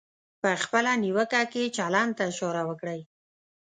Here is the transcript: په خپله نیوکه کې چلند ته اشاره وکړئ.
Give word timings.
په 0.41 0.49
خپله 0.63 0.91
نیوکه 1.03 1.41
کې 1.51 1.73
چلند 1.77 2.11
ته 2.17 2.23
اشاره 2.31 2.61
وکړئ. 2.69 3.01